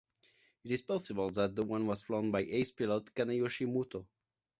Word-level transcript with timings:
It 0.63 0.71
is 0.71 0.81
possible 0.81 1.29
that 1.29 1.55
the 1.55 1.61
one 1.61 1.85
was 1.85 2.01
flown 2.01 2.31
by 2.31 2.39
ace-pilot 2.41 3.13
Kaneyoshi 3.13 3.67
Muto. 3.67 4.07